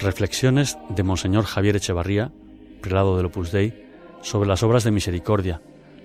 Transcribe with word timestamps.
Reflexiones 0.00 0.78
de 0.88 1.02
Monseñor 1.02 1.44
Javier 1.44 1.76
Echevarría, 1.76 2.32
prelado 2.80 3.18
del 3.18 3.26
Opus 3.26 3.52
Dei, 3.52 3.84
sobre 4.22 4.48
las 4.48 4.62
obras 4.62 4.82
de 4.82 4.90
misericordia, 4.90 5.60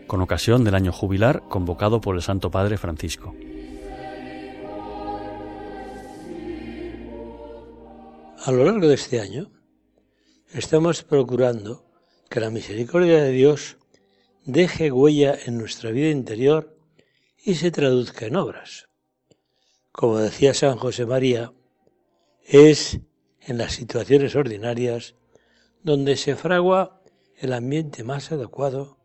con 0.05 0.20
ocasión 0.21 0.66
del 0.66 0.75
año 0.75 0.91
jubilar 0.91 1.44
convocado 1.48 2.02
por 2.02 2.16
el 2.16 2.21
Santo 2.21 2.52
Padre 2.52 2.78
Francisco. 2.78 3.34
A 8.44 8.52
lo 8.52 8.66
largo 8.66 8.89
de 8.89 8.95
este 8.95 9.21
año, 9.21 9.50
estamos 10.54 11.04
procurando 11.04 11.86
que 12.30 12.41
la 12.41 12.50
misericordia 12.50 13.23
de 13.23 13.32
Dios 13.32 13.77
deje 14.43 14.91
huella 14.91 15.38
en 15.46 15.57
nuestra 15.57 15.91
vida 15.91 16.09
interior 16.09 16.77
y 17.41 17.55
se 17.55 17.71
traduzca 17.71 18.25
en 18.25 18.36
obras. 18.36 18.89
Como 19.93 20.18
decía 20.18 20.54
San 20.54 20.76
José 20.76 21.05
María, 21.05 21.54
es 22.43 22.99
en 23.45 23.58
las 23.58 23.73
situaciones 23.73 24.35
ordinarias 24.35 25.16
donde 25.84 26.17
se 26.17 26.35
fragua 26.35 27.02
el 27.38 27.54
ambiente 27.54 28.04
más 28.04 28.31
adecuado 28.31 28.98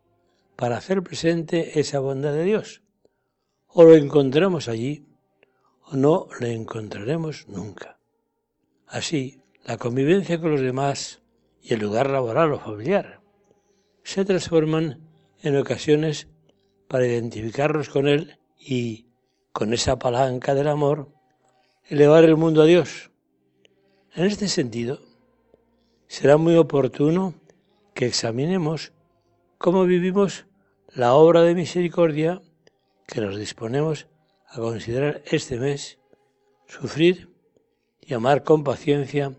para 0.55 0.77
hacer 0.77 1.03
presente 1.03 1.79
esa 1.79 1.99
bondad 1.99 2.33
de 2.33 2.43
Dios. 2.43 2.81
O 3.67 3.83
lo 3.83 3.95
encontramos 3.95 4.67
allí 4.67 5.05
o 5.83 5.95
no 5.95 6.27
lo 6.39 6.47
encontraremos 6.47 7.47
nunca. 7.47 7.99
Así, 8.87 9.41
la 9.63 9.77
convivencia 9.77 10.39
con 10.41 10.51
los 10.51 10.61
demás 10.61 11.21
y 11.61 11.73
el 11.73 11.79
lugar 11.79 12.09
laboral 12.09 12.53
o 12.53 12.59
familiar 12.59 13.21
se 14.03 14.25
transforman 14.25 15.07
en 15.43 15.57
ocasiones 15.57 16.27
para 16.87 17.05
identificarnos 17.05 17.89
con 17.89 18.07
Él 18.07 18.39
y, 18.57 19.07
con 19.51 19.73
esa 19.73 19.97
palanca 19.97 20.55
del 20.55 20.67
amor, 20.67 21.09
elevar 21.87 22.23
el 22.23 22.35
mundo 22.35 22.63
a 22.63 22.65
Dios. 22.65 23.10
En 24.13 24.25
este 24.25 24.49
sentido, 24.49 24.99
será 26.07 26.35
muy 26.35 26.57
oportuno 26.57 27.33
que 27.93 28.05
examinemos 28.05 28.91
cómo 29.57 29.85
vivimos 29.85 30.47
la 30.93 31.13
obra 31.13 31.43
de 31.43 31.55
misericordia 31.55 32.41
que 33.07 33.21
nos 33.21 33.37
disponemos 33.37 34.07
a 34.49 34.57
considerar 34.57 35.21
este 35.31 35.57
mes, 35.57 35.97
sufrir 36.67 37.29
y 38.01 38.13
amar 38.13 38.43
con 38.43 38.65
paciencia 38.65 39.33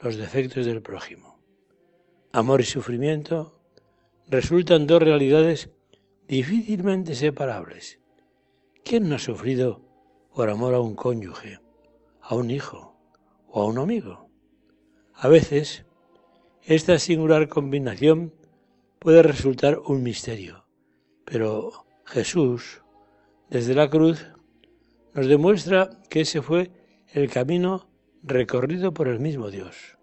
los 0.00 0.14
defectos 0.14 0.64
del 0.64 0.80
prójimo. 0.80 1.40
Amor 2.30 2.60
y 2.60 2.64
sufrimiento 2.64 3.58
resultan 4.28 4.86
dos 4.86 5.02
realidades 5.02 5.70
difícilmente 6.28 7.16
separables. 7.16 7.98
¿Quién 8.84 9.08
no 9.08 9.16
ha 9.16 9.18
sufrido 9.18 9.80
por 10.32 10.50
amor 10.50 10.74
a 10.74 10.80
un 10.80 10.94
cónyuge, 10.94 11.58
a 12.20 12.36
un 12.36 12.52
hijo 12.52 12.93
o 13.54 13.62
a 13.62 13.66
un 13.66 13.78
amigo? 13.78 14.28
A 15.14 15.28
veces, 15.28 15.86
esta 16.64 16.98
singular 16.98 17.48
combinación 17.48 18.34
puede 18.98 19.22
resultar 19.22 19.78
un 19.78 20.02
misterio, 20.02 20.66
pero 21.24 21.86
Jesús, 22.04 22.82
desde 23.48 23.74
la 23.74 23.88
cruz, 23.88 24.26
nos 25.14 25.28
demuestra 25.28 25.88
que 26.10 26.22
ese 26.22 26.42
fue 26.42 26.72
el 27.12 27.30
camino 27.30 27.88
recorrido 28.24 28.92
por 28.92 29.06
el 29.06 29.20
mismo 29.20 29.50
Dios. 29.52 29.98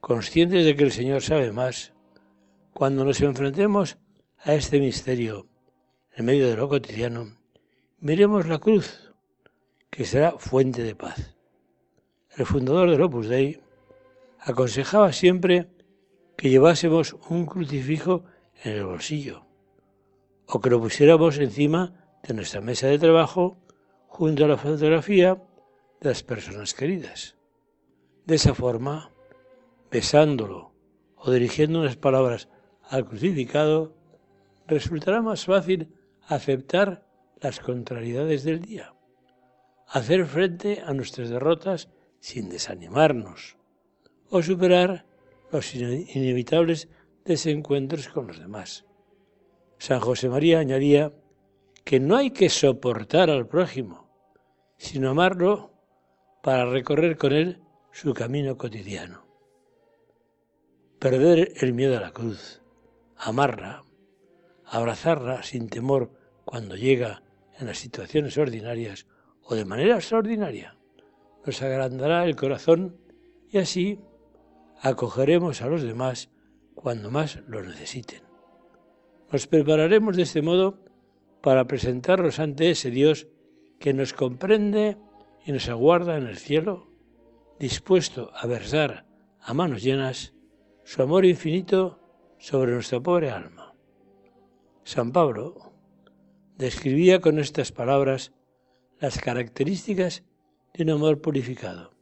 Conscientes 0.00 0.64
de 0.64 0.76
que 0.76 0.84
el 0.84 0.92
Señor 0.92 1.22
sabe 1.22 1.50
más, 1.50 1.92
cuando 2.72 3.04
nos 3.04 3.20
enfrentemos 3.22 3.98
a 4.38 4.54
este 4.54 4.78
misterio 4.78 5.48
en 6.14 6.26
medio 6.26 6.48
de 6.48 6.56
lo 6.56 6.68
cotidiano, 6.68 7.36
miremos 7.98 8.46
la 8.46 8.60
cruz, 8.60 9.12
que 9.90 10.04
será 10.04 10.38
fuente 10.38 10.84
de 10.84 10.94
paz. 10.94 11.34
El 12.34 12.46
fundador 12.46 12.90
del 12.90 13.02
Opus 13.02 13.28
Dei 13.28 13.60
aconsejaba 14.40 15.12
siempre 15.12 15.68
que 16.36 16.48
llevásemos 16.48 17.14
un 17.28 17.44
crucifijo 17.44 18.24
en 18.64 18.72
el 18.72 18.84
bolsillo 18.86 19.44
o 20.46 20.60
que 20.60 20.70
lo 20.70 20.80
pusiéramos 20.80 21.36
encima 21.38 21.92
de 22.22 22.32
nuestra 22.32 22.62
mesa 22.62 22.86
de 22.86 22.98
trabajo 22.98 23.58
junto 24.06 24.46
a 24.46 24.48
la 24.48 24.56
fotografía 24.56 25.42
de 26.00 26.08
las 26.08 26.22
personas 26.22 26.72
queridas. 26.72 27.36
De 28.24 28.36
esa 28.36 28.54
forma, 28.54 29.12
besándolo 29.90 30.72
o 31.16 31.30
dirigiendo 31.30 31.80
unas 31.80 31.96
palabras 31.96 32.48
al 32.88 33.06
crucificado, 33.06 33.94
resultará 34.66 35.20
más 35.20 35.44
fácil 35.44 35.92
aceptar 36.26 37.04
las 37.40 37.60
contrariedades 37.60 38.42
del 38.44 38.62
día, 38.62 38.94
hacer 39.86 40.24
frente 40.24 40.82
a 40.84 40.94
nuestras 40.94 41.28
derrotas 41.28 41.90
sin 42.22 42.48
desanimarnos 42.48 43.56
o 44.30 44.42
superar 44.44 45.04
los 45.50 45.74
inevitables 45.74 46.88
desencuentros 47.24 48.08
con 48.08 48.28
los 48.28 48.38
demás. 48.38 48.86
San 49.78 49.98
José 49.98 50.28
María 50.28 50.60
añadía 50.60 51.12
que 51.82 51.98
no 51.98 52.16
hay 52.16 52.30
que 52.30 52.48
soportar 52.48 53.28
al 53.28 53.48
prójimo, 53.48 54.08
sino 54.76 55.10
amarlo 55.10 55.72
para 56.44 56.64
recorrer 56.64 57.16
con 57.16 57.32
él 57.32 57.60
su 57.90 58.14
camino 58.14 58.56
cotidiano. 58.56 59.26
Perder 61.00 61.52
el 61.56 61.74
miedo 61.74 61.98
a 61.98 62.00
la 62.00 62.12
cruz, 62.12 62.62
amarla, 63.16 63.82
abrazarla 64.64 65.42
sin 65.42 65.68
temor 65.68 66.12
cuando 66.44 66.76
llega 66.76 67.24
en 67.58 67.66
las 67.66 67.78
situaciones 67.78 68.38
ordinarias 68.38 69.08
o 69.42 69.56
de 69.56 69.64
manera 69.64 69.96
extraordinaria, 69.96 70.78
nos 71.44 71.62
agrandará 71.62 72.24
el 72.24 72.36
corazón 72.36 72.96
y 73.48 73.58
así 73.58 74.00
acogeremos 74.80 75.62
a 75.62 75.66
los 75.66 75.82
demás 75.82 76.30
cuando 76.74 77.10
más 77.10 77.40
lo 77.46 77.62
necesiten. 77.62 78.22
Nos 79.30 79.46
prepararemos 79.46 80.16
de 80.16 80.22
este 80.22 80.42
modo 80.42 80.78
para 81.40 81.66
presentarnos 81.66 82.38
ante 82.38 82.70
ese 82.70 82.90
Dios 82.90 83.28
que 83.78 83.92
nos 83.92 84.12
comprende 84.12 84.96
y 85.44 85.52
nos 85.52 85.68
aguarda 85.68 86.16
en 86.16 86.26
el 86.26 86.38
cielo, 86.38 86.88
dispuesto 87.58 88.30
a 88.34 88.46
versar 88.46 89.06
a 89.40 89.54
manos 89.54 89.82
llenas 89.82 90.34
su 90.84 91.02
amor 91.02 91.24
infinito 91.24 92.00
sobre 92.38 92.72
nuestra 92.72 93.00
pobre 93.00 93.30
alma. 93.30 93.74
San 94.84 95.12
Pablo 95.12 95.72
describía 96.56 97.20
con 97.20 97.38
estas 97.38 97.72
palabras 97.72 98.32
las 99.00 99.18
características 99.18 100.24
de 100.74 100.84
un 100.84 100.90
amor 100.90 101.20
purificado. 101.20 101.92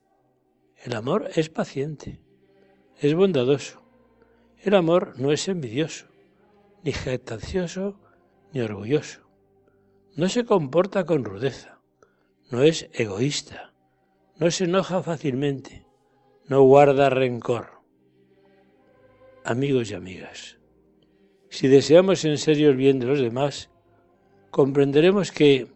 El 0.85 0.95
amor 0.95 1.31
es 1.35 1.49
paciente, 1.49 2.21
es 2.99 3.15
bondadoso. 3.15 3.83
El 4.59 4.75
amor 4.75 5.19
no 5.19 5.33
es 5.33 5.49
envidioso, 5.49 6.07
ni 6.83 6.93
jactancioso, 6.93 7.99
ni 8.53 8.61
orgulloso. 8.61 9.29
No 10.17 10.29
se 10.29 10.45
comporta 10.45 11.05
con 11.05 11.25
rudeza, 11.25 11.81
no 12.51 12.63
es 12.63 12.89
egoísta, 12.93 13.75
no 14.37 14.51
se 14.51 14.65
enoja 14.65 15.03
fácilmente, 15.03 15.87
no 16.47 16.63
guarda 16.63 17.11
rencor 17.11 17.81
amigos 19.45 19.91
y 19.91 19.95
amigas. 19.95 20.59
Si 21.49 21.69
deseamos 21.69 22.25
en 22.25 22.39
serio 22.39 22.71
el 22.71 22.77
bien 22.77 22.99
de 22.99 23.07
los 23.07 23.21
demás, 23.21 23.71
comprenderemos 24.51 25.33
que 25.33 25.69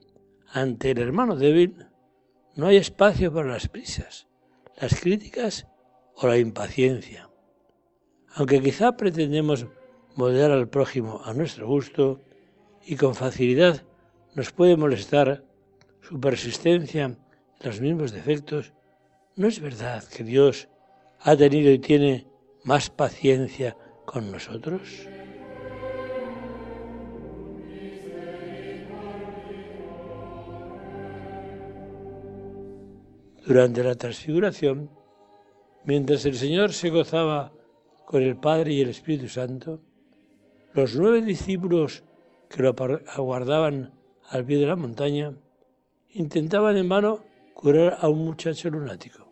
ante 0.53 0.93
el 0.93 0.99
hermano 0.99 1.37
débil 1.37 1.87
no 2.57 2.67
hay 2.67 2.77
espacio 2.77 3.33
para 3.33 3.49
las 3.49 3.69
prisas, 3.69 4.29
las 4.77 5.01
críticas 5.01 5.67
o 6.17 6.27
la 6.27 6.39
impaciencia. 6.39 7.31
Aunque 8.35 8.61
quizá 8.61 8.97
pretendemos 8.97 9.67
moldear 10.15 10.51
al 10.51 10.69
prójimo 10.69 11.21
a 11.25 11.33
nuestro 11.35 11.67
gusto 11.67 12.21
y 12.85 12.97
con 12.97 13.15
facilidad 13.15 13.83
nos 14.35 14.53
puede 14.53 14.77
molestar 14.77 15.45
su 16.01 16.21
persistencia 16.21 17.05
en 17.05 17.19
los 17.63 17.81
mismos 17.81 18.13
defectos, 18.13 18.73
no 19.37 19.49
es 19.49 19.61
verdad 19.61 20.05
que 20.05 20.25
Dios 20.25 20.69
ha 21.21 21.37
tenido 21.37 21.73
y 21.73 21.79
tiene 21.79 22.27
más 22.65 22.91
paciencia 22.91 23.77
con 24.05 24.31
nosotros? 24.31 25.09
Durante 33.47 33.85
la 33.85 33.95
transfiguración, 33.95 34.91
mientras 35.85 36.25
el 36.25 36.35
Señor 36.35 36.73
se 36.73 36.89
gozaba 36.89 37.53
con 38.07 38.23
el 38.23 38.37
Padre 38.37 38.73
y 38.73 38.81
el 38.81 38.89
Espíritu 38.89 39.29
Santo, 39.29 39.83
los 40.73 40.97
nueve 40.97 41.21
discípulos 41.21 42.05
que 42.49 42.63
lo 42.63 42.75
aguardaban 43.07 43.93
al 44.31 44.47
pie 44.47 44.59
de 44.59 44.67
la 44.67 44.77
montaña 44.77 45.35
intentaban 46.15 46.79
en 46.79 46.89
vano 46.89 47.23
curar 47.53 47.99
a 48.01 48.09
un 48.09 48.25
muchacho 48.25 48.71
lunático. 48.71 49.31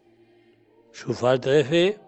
Su 0.93 1.15
falta 1.15 1.51
de 1.51 1.65
fe 1.65 2.01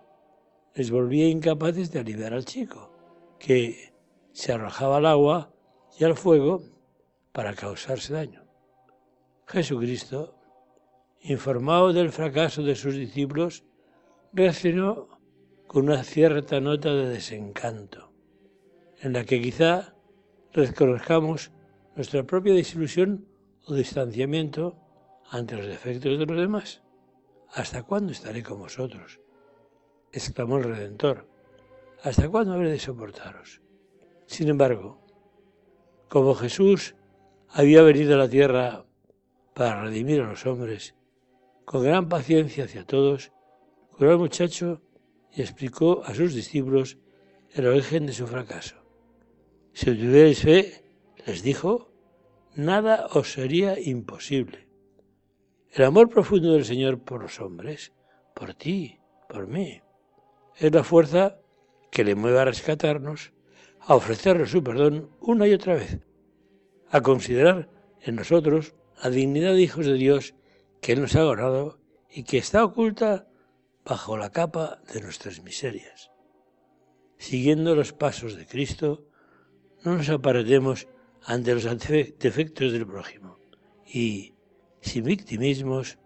les 0.75 0.91
volvía 0.91 1.29
incapaces 1.29 1.91
de 1.91 2.01
aliviar 2.01 2.35
al 2.35 2.45
chico, 2.45 2.93
que 3.39 3.95
se 4.33 4.53
arrojaba 4.53 4.99
al 4.99 5.07
agua 5.07 5.55
y 5.99 6.05
al 6.05 6.17
fuego 6.17 6.63
para 7.33 7.55
causarse 7.55 8.13
daño. 8.13 8.45
Jesucristo, 9.47 10.35
informado 11.25 11.95
del 11.95 12.13
fracaso 12.13 12.63
de 12.63 12.77
sus 12.77 12.95
discípulos, 12.95 13.65
reaccionó 14.35 15.09
con 15.67 15.85
una 15.85 16.05
cierta 16.05 16.61
nota 16.61 16.93
de 16.93 17.09
desencanto, 17.09 18.13
en 19.01 19.15
la 19.15 19.25
que 19.25 19.41
quizá 19.41 19.95
reconozcamos 20.53 21.51
nuestra 21.97 22.25
propia 22.25 22.53
desilusión 22.53 23.27
o 23.67 23.75
distanciamiento 23.75 24.77
ante 25.31 25.57
los 25.57 25.67
defectos 25.67 26.19
de 26.19 26.27
los 26.27 26.37
demás. 26.37 26.83
¿Hasta 27.55 27.85
cuándo 27.85 28.13
estaré 28.13 28.43
con 28.43 28.59
vosotros? 28.59 29.21
exclamó 30.13 30.59
el 30.59 30.65
Redentor. 30.65 31.27
¿Hasta 32.03 32.29
cuándo 32.29 32.53
habré 32.53 32.71
de 32.71 32.79
soportaros? 32.79 33.63
Sin 34.27 34.49
embargo, 34.49 35.01
como 36.09 36.35
Jesús 36.35 36.95
había 37.49 37.83
venido 37.83 38.15
a 38.15 38.19
la 38.19 38.29
tierra 38.29 38.85
para 39.55 39.83
redimir 39.83 40.21
a 40.21 40.29
los 40.29 40.45
hombres, 40.45 40.95
con 41.65 41.83
gran 41.83 42.09
paciencia 42.09 42.65
hacia 42.65 42.85
todos, 42.85 43.33
curó 43.91 44.13
al 44.13 44.19
muchacho 44.19 44.83
y 45.33 45.43
explicó 45.43 46.03
a 46.05 46.15
sus 46.15 46.35
discípulos 46.35 46.99
el 47.53 47.67
origen 47.67 48.07
de 48.07 48.13
su 48.13 48.27
fracaso. 48.27 48.77
Si 49.73 49.87
tuvierais 49.87 50.41
fe, 50.41 50.85
les 51.27 51.43
dijo, 51.43 51.91
nada 52.55 53.07
os 53.13 53.33
sería 53.33 53.79
imposible. 53.81 54.69
El 55.73 55.85
amor 55.85 56.09
profundo 56.09 56.53
del 56.53 56.65
Señor 56.65 57.01
por 57.01 57.23
los 57.23 57.41
hombres, 57.41 57.93
por 58.35 58.55
ti, 58.55 59.01
por 59.29 59.49
mí, 59.49 59.81
es 60.57 60.73
la 60.73 60.85
fuerza 60.85 61.39
que 61.91 62.05
le 62.05 62.15
mueve 62.15 62.41
a 62.41 62.45
rescatarnos, 62.45 63.33
a 63.81 63.95
ofrecerle 63.95 64.47
su 64.47 64.63
perdón 64.63 65.11
una 65.21 65.49
y 65.49 65.53
otra 65.53 65.75
vez, 65.75 65.99
a 66.91 67.01
considerar 67.01 67.69
en 68.01 68.17
nosotros 68.17 68.75
la 69.03 69.11
dignidad 69.11 69.55
de 69.55 69.63
hijos 69.63 69.87
de 69.87 69.95
Dios 69.95 70.35
que 70.85 70.97
nos 70.97 71.17
ha 71.17 71.25
ganado 71.25 71.79
y 72.11 72.25
que 72.25 72.37
está 72.37 72.63
oculta 72.63 73.27
bajo 73.87 74.19
la 74.19 74.29
capa 74.29 74.83
de 74.93 75.01
nuestras 75.01 75.43
miserias. 75.43 76.11
Siguiendo 77.17 77.75
los 77.75 77.95
pasos 77.95 78.37
de 78.37 78.45
Cristo, 78.45 79.07
no 79.83 79.97
nos 79.97 80.11
apartemos 80.11 80.87
ante 81.25 81.55
los 81.55 81.65
defectos 81.65 82.73
del 82.73 82.87
prójimo 82.87 83.39
y, 83.87 84.35
sin 84.83 85.05
victimismos, 85.05 85.97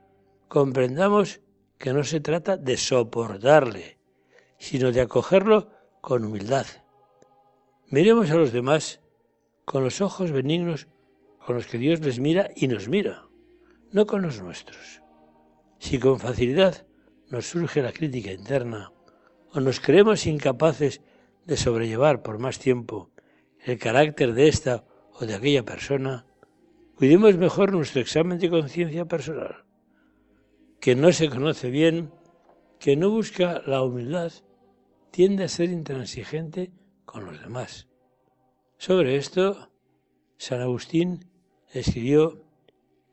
comprendamos 0.47 1.41
que 1.77 1.93
no 1.93 2.05
se 2.05 2.21
trata 2.21 2.57
de 2.57 2.77
soportarle, 2.77 3.99
sino 4.59 4.93
de 4.93 5.01
acogerlo 5.01 5.73
con 6.01 6.25
humildad. 6.25 6.67
Miremos 7.89 8.31
a 8.31 8.37
los 8.37 8.53
demás 8.53 9.01
con 9.65 9.83
los 9.83 10.01
ojos 10.01 10.31
benignos 10.31 10.87
con 11.45 11.57
los 11.57 11.67
que 11.67 11.79
Dios 11.79 11.99
les 11.99 12.21
mira 12.21 12.51
y 12.55 12.69
nos 12.69 12.89
mira, 12.89 13.28
no 13.93 14.07
con 14.07 14.23
los 14.23 14.41
nuestros. 14.43 15.03
Si 15.79 15.99
con 15.99 16.19
facilidad 16.19 16.87
nos 17.31 17.47
surge 17.47 17.83
la 17.83 17.93
crítica 17.93 18.33
interna 18.33 18.93
o 19.53 19.61
nos 19.61 19.81
creemos 19.81 20.27
incapaces 20.27 21.01
de 21.47 21.57
sobrellevar 21.57 22.23
por 22.23 22.39
más 22.39 22.59
tiempo 22.59 23.11
el 23.65 23.79
carácter 23.79 24.35
de 24.35 24.49
esta 24.49 24.85
o 25.13 25.27
de 25.27 25.35
aquella 25.35 25.65
persona, 25.65 26.27
cuidemos 26.95 27.37
mejor 27.37 27.73
nuestro 27.73 28.01
examen 28.01 28.39
de 28.39 28.51
conciencia 28.51 29.07
personal. 29.07 29.65
Que 30.81 30.95
no 30.95 31.13
se 31.13 31.29
conoce 31.29 31.71
bien, 31.71 32.13
que 32.79 32.97
no 32.97 33.11
busca 33.11 33.63
la 33.67 33.83
humildad, 33.83 34.33
tiende 35.11 35.45
a 35.45 35.49
ser 35.49 35.71
intransigente 35.71 36.71
con 37.05 37.25
los 37.25 37.41
demás. 37.41 37.89
Sobre 38.77 39.17
esto, 39.17 39.71
San 40.37 40.61
Agustín 40.61 41.25
escribió 41.73 42.48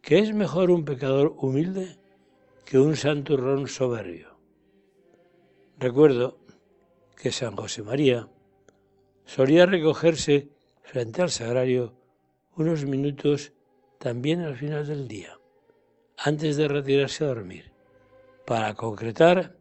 que 0.06 0.20
es 0.20 0.36
mejor 0.36 0.70
un 0.70 0.86
pecador 0.86 1.34
humilde 1.40 1.98
que 2.64 2.78
un 2.78 2.96
santurrón 2.96 3.68
soberbio. 3.68 4.38
Recuerdo 5.80 6.38
que 7.18 7.32
San 7.32 7.56
José 7.56 7.82
María 7.82 8.30
solía 9.26 9.66
recogerse 9.66 10.52
frente 10.84 11.24
al 11.24 11.32
sagrario 11.32 11.96
unos 12.56 12.86
minutos 12.86 13.54
también 13.98 14.42
al 14.42 14.56
final 14.56 14.86
del 14.86 15.08
día, 15.08 15.40
antes 16.18 16.56
de 16.56 16.68
retirarse 16.68 17.24
a 17.24 17.30
dormir, 17.30 17.72
para 18.46 18.76
concretar 18.76 19.58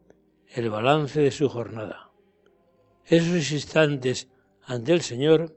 el 0.49 0.69
balance 0.69 1.23
de 1.23 1.31
su 1.31 1.49
jornada. 1.49 2.11
Esos 3.07 3.51
instantes 3.51 4.29
ante 4.63 4.93
el 4.93 5.01
Señor 5.01 5.57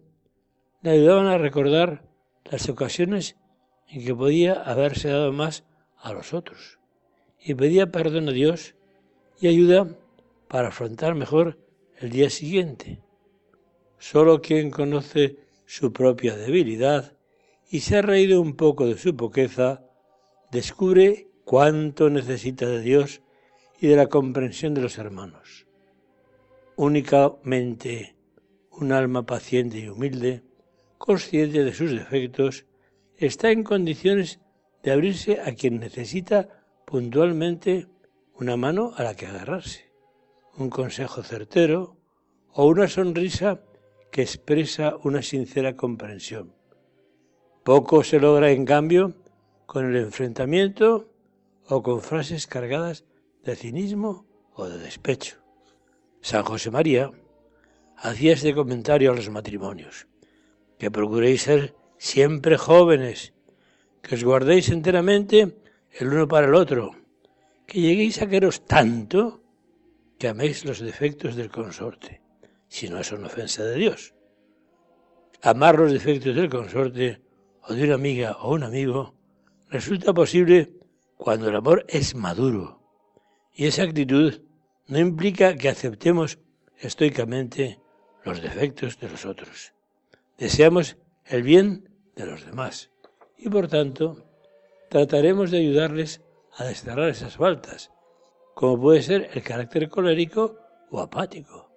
le 0.82 0.92
ayudaban 0.92 1.28
a 1.28 1.38
recordar 1.38 2.08
las 2.46 2.70
ocasiones 2.70 3.36
en 3.88 4.06
que 4.06 4.16
podía 4.16 4.54
haberse 4.54 5.10
dado 5.10 5.32
más 5.32 5.64
a 5.98 6.14
los 6.14 6.34
otros 6.34 6.80
y 7.40 7.56
pedía 7.56 7.92
perdón 7.92 8.30
a 8.30 8.32
Dios 8.32 8.76
y 9.40 9.48
ayuda 9.48 9.88
para 10.48 10.70
afrontar 10.70 11.16
mejor 11.16 11.58
el 12.00 12.10
día 12.10 12.30
siguiente. 12.30 13.02
Solo 13.98 14.42
quien 14.42 14.70
conoce 14.70 15.38
su 15.66 15.92
propia 15.92 16.36
debilidad 16.36 17.18
y 17.70 17.82
se 17.82 17.98
ha 17.98 18.02
reído 18.02 18.42
un 18.42 18.56
poco 18.56 18.86
de 18.86 18.98
su 18.98 19.16
poqueza, 19.16 19.84
descubre 20.52 21.28
cuánto 21.44 22.10
necesita 22.10 22.68
de 22.68 22.82
Dios 22.82 23.22
y 23.80 23.88
de 23.88 23.96
la 23.96 24.08
comprensión 24.08 24.74
de 24.74 24.82
los 24.82 24.98
hermanos. 24.98 25.68
Únicamente 26.76 28.16
un 28.72 28.92
alma 28.92 29.26
paciente 29.26 29.80
y 29.80 29.90
humilde 29.90 30.44
consciente 30.98 31.64
de 31.64 31.74
sus 31.74 31.92
defectos, 31.92 32.66
está 33.18 33.52
en 33.52 33.64
condiciones 33.64 34.40
de 34.84 34.92
abrirse 34.92 35.42
a 35.42 35.54
quien 35.54 35.80
necesita 35.80 36.50
puntualmente 36.86 37.88
una 38.36 38.56
mano 38.56 38.94
a 38.96 39.04
la 39.04 39.16
que 39.16 39.26
agarrarse, 39.26 39.92
un 40.58 40.70
consejo 40.70 41.24
certero 41.24 41.98
o 42.54 42.66
una 42.68 42.88
sonrisa 42.88 43.62
que 44.12 44.22
expresa 44.22 44.96
una 45.04 45.22
sincera 45.22 45.76
comprensión. 45.76 46.54
Poco 47.64 48.04
se 48.04 48.20
logra, 48.20 48.52
en 48.52 48.66
cambio, 48.66 49.16
con 49.66 49.86
el 49.86 49.98
enfrentamiento 49.98 51.12
o 51.68 51.84
con 51.84 52.02
frases 52.02 52.48
cargadas 52.48 53.04
de 53.44 53.56
cinismo 53.56 54.26
o 54.54 54.70
de 54.70 54.78
despecho. 54.78 55.38
San 56.22 56.44
José 56.44 56.72
María 56.72 57.12
hacía 57.98 58.34
este 58.34 58.54
comentario 58.54 59.12
a 59.12 59.16
los 59.16 59.30
matrimonios 59.30 60.08
que 60.78 60.92
procuréis 60.92 61.42
ser 61.44 61.76
siempre 61.98 62.58
jóvenes, 62.58 63.34
que 64.02 64.16
os 64.16 64.24
guardéis 64.24 64.70
enteramente 64.70 65.58
el 65.92 66.08
uno 66.08 66.28
para 66.28 66.48
el 66.48 66.56
otro, 66.56 66.96
que 67.66 67.82
lleguéis 67.82 68.22
a 68.22 68.28
quereros 68.28 68.66
tanto 68.66 69.42
que 70.18 70.28
améis 70.28 70.66
los 70.66 70.80
defectos 70.80 71.36
del 71.36 71.52
consorte, 71.52 72.22
si 72.68 72.90
no 72.90 73.00
es 73.00 73.12
una 73.12 73.28
ofensa 73.28 73.64
de 73.64 73.76
Dios. 73.76 74.14
Amar 75.42 75.78
los 75.78 75.92
defectos 75.92 76.36
del 76.36 76.50
consorte 76.50 77.22
o 77.62 77.74
de 77.74 77.84
una 77.84 77.96
amiga 77.96 78.38
o 78.42 78.54
un 78.54 78.64
amigo 78.64 79.14
resulta 79.70 80.14
posible 80.14 80.72
cuando 81.18 81.50
el 81.50 81.56
amor 81.56 81.86
es 81.88 82.16
maduro, 82.16 82.82
y 83.54 83.66
esa 83.66 83.84
actitud 83.84 84.42
no 84.88 85.00
implica 85.00 85.56
que 85.56 85.70
aceptemos 85.70 86.40
estoicamente 86.80 87.80
los 88.24 88.42
defectos 88.42 89.00
de 89.00 89.10
los 89.10 89.26
otros 89.26 89.74
deseamos 90.38 90.98
el 91.30 91.44
bien 91.44 91.90
de 92.16 92.26
los 92.26 92.46
demás 92.46 92.90
y 93.38 93.50
por 93.50 93.68
tanto 93.68 94.26
trataremos 94.90 95.52
de 95.52 95.60
ayudarles 95.60 96.22
a 96.56 96.64
desterrar 96.66 97.10
esas 97.10 97.36
faltas, 97.38 97.92
como 98.56 98.82
puede 98.82 99.02
ser 99.02 99.30
el 99.34 99.44
carácter 99.44 99.90
colérico 99.90 100.58
o 100.90 101.00
apático, 101.00 101.70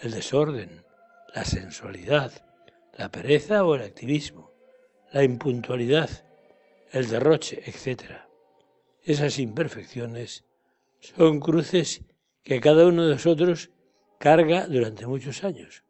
el 0.00 0.12
desorden, 0.12 0.84
la 1.34 1.44
sensualidad, 1.44 2.32
la 2.96 3.10
pereza 3.10 3.64
o 3.64 3.74
el 3.74 3.82
activismo, 3.82 4.52
la 5.12 5.24
impuntualidad, 5.24 6.08
el 6.92 7.08
derroche, 7.08 7.62
etc. 7.66 8.12
Esas 9.02 9.38
imperfecciones 9.38 10.44
son 11.00 11.40
cruces 11.40 12.02
que 12.44 12.60
cada 12.60 12.86
uno 12.86 13.04
de 13.04 13.14
nosotros 13.14 13.70
carga 14.18 14.66
durante 14.66 15.06
muchos 15.06 15.42
años, 15.42 15.84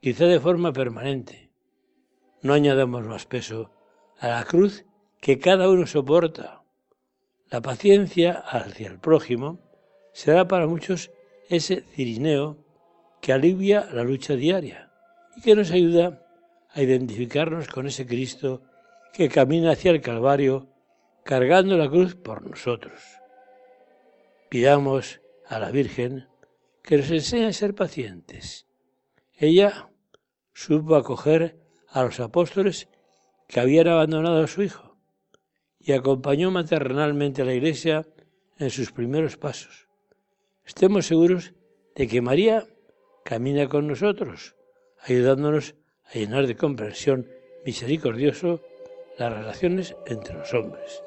quizá 0.00 0.26
de 0.26 0.38
forma 0.38 0.72
permanente, 0.72 1.43
no 2.44 2.52
añadamos 2.52 3.06
más 3.06 3.24
peso 3.24 3.70
a 4.18 4.28
la 4.28 4.44
cruz 4.44 4.84
que 5.20 5.38
cada 5.38 5.70
uno 5.70 5.86
soporta. 5.86 6.62
La 7.48 7.62
paciencia 7.62 8.32
hacia 8.32 8.88
el 8.88 9.00
prójimo 9.00 9.60
será 10.12 10.46
para 10.46 10.66
muchos 10.66 11.10
ese 11.48 11.80
cirineo 11.94 12.58
que 13.22 13.32
alivia 13.32 13.88
la 13.90 14.04
lucha 14.04 14.34
diaria 14.34 14.92
y 15.34 15.40
que 15.40 15.56
nos 15.56 15.70
ayuda 15.70 16.22
a 16.68 16.82
identificarnos 16.82 17.68
con 17.68 17.86
ese 17.86 18.06
Cristo 18.06 18.62
que 19.14 19.30
camina 19.30 19.72
hacia 19.72 19.92
el 19.92 20.02
Calvario 20.02 20.68
cargando 21.24 21.78
la 21.78 21.88
cruz 21.88 22.14
por 22.14 22.46
nosotros. 22.46 23.00
Pidamos 24.50 25.22
a 25.46 25.58
la 25.58 25.70
Virgen 25.70 26.28
que 26.82 26.98
nos 26.98 27.10
enseñe 27.10 27.46
a 27.46 27.52
ser 27.54 27.74
pacientes. 27.74 28.66
Ella 29.32 29.88
supo 30.52 30.94
acoger 30.94 31.63
a 31.94 32.02
los 32.02 32.18
apóstoles 32.18 32.88
que 33.46 33.60
habían 33.60 33.86
abandonado 33.86 34.42
a 34.42 34.48
su 34.48 34.62
hijo 34.62 34.96
y 35.78 35.92
acompañó 35.92 36.50
maternalmente 36.50 37.42
a 37.42 37.44
la 37.44 37.54
iglesia 37.54 38.04
en 38.58 38.70
sus 38.70 38.90
primeros 38.90 39.36
pasos. 39.36 39.86
Estemos 40.64 41.06
seguros 41.06 41.54
de 41.94 42.08
que 42.08 42.20
María 42.20 42.66
camina 43.24 43.68
con 43.68 43.86
nosotros, 43.86 44.56
ayudándonos 45.02 45.76
a 46.06 46.18
llenar 46.18 46.48
de 46.48 46.56
comprensión 46.56 47.28
misericordioso 47.64 48.60
las 49.16 49.32
relaciones 49.32 49.94
entre 50.06 50.34
los 50.34 50.52
hombres. 50.52 51.00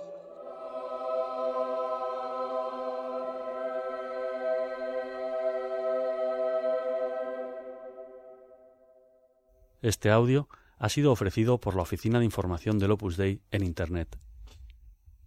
Este 9.81 10.09
audio 10.09 10.47
ha 10.77 10.89
sido 10.89 11.11
ofrecido 11.11 11.59
por 11.59 11.75
la 11.75 11.81
Oficina 11.81 12.19
de 12.19 12.25
Información 12.25 12.79
del 12.79 12.91
Opus 12.91 13.17
Dei 13.17 13.41
en 13.51 13.63
Internet 13.63 14.17